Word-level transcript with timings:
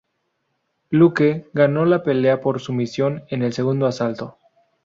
Luque 0.89 1.47
ganó 1.53 1.85
la 1.85 2.01
pelea 2.01 2.41
por 2.41 2.59
sumisión 2.59 3.23
en 3.27 3.43
el 3.43 3.53
segundo 3.53 3.85
asalto. 3.85 4.39